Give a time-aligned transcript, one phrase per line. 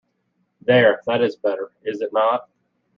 [0.61, 2.49] There, that is better, is it not?